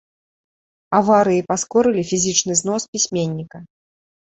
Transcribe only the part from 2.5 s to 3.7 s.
знос пісьменніка.